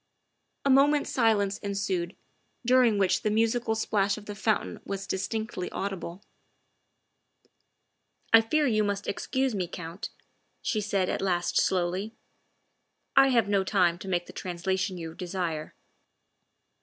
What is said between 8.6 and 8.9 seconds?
I